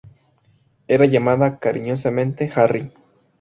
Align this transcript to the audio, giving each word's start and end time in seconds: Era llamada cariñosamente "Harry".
Era 0.87 1.05
llamada 1.05 1.59
cariñosamente 1.59 2.51
"Harry". 2.55 2.91